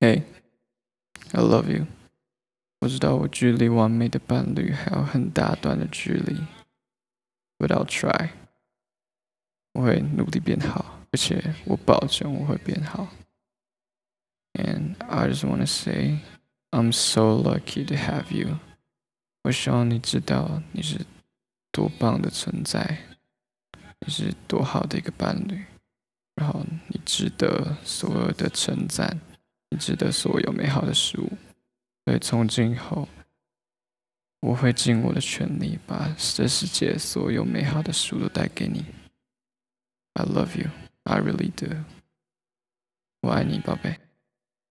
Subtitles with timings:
[0.00, 0.22] Hey,
[1.32, 1.86] I love you.
[2.80, 6.36] 我知道我距离完美的伴侣还有很大段的距离
[7.58, 8.30] ，but I'll try.
[9.72, 13.08] 我会努力变好，而且我保证我会变好。
[14.52, 16.20] And I just wanna say,
[16.70, 18.60] I'm so lucky to have you.
[19.42, 21.04] 我希望你知道你是
[21.72, 22.98] 多棒的存在，
[23.98, 25.64] 你是多好的一个伴侣，
[26.36, 29.20] 然后你值得所有的称赞，
[29.76, 31.32] 值得所有美好的事物。
[32.04, 33.08] 所以从今以后，
[34.40, 38.84] 我会尽我的全力，把这世界所有美好的事物都带给你。
[40.14, 40.70] I love you,
[41.04, 41.84] I really do.
[43.20, 44.07] 我爱你，宝贝。